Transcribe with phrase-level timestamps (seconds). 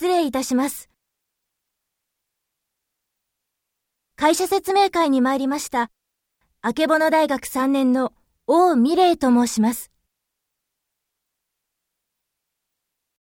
[0.00, 0.88] 失礼いたします。
[4.16, 5.90] 会社説明会に参りました。
[6.62, 8.14] あけぼの大学3年の
[8.46, 9.90] 王美玲と申します。